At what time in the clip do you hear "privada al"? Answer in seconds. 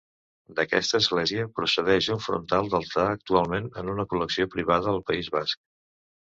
4.57-5.05